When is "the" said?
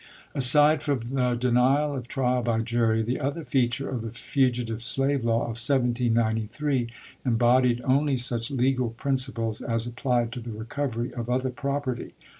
1.13-1.35, 3.03-3.19, 4.01-4.09, 10.39-10.49